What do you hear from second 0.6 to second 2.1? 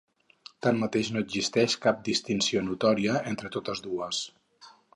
Tanmateix, no existeix cap